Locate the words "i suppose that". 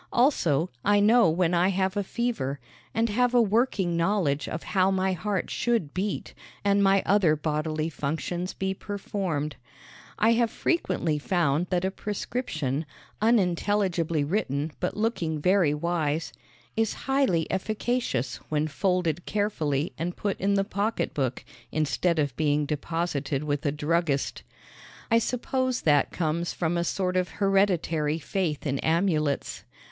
25.11-26.09